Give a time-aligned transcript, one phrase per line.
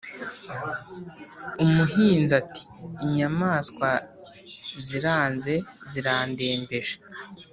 [1.63, 2.61] umuhinzi ati:
[3.05, 3.89] “inyamaswa
[4.85, 5.53] ziranze
[5.91, 6.95] zirandembeje!”